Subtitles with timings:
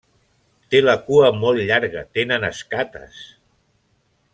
[0.75, 3.23] Té la cua molt llarga, tenen escates.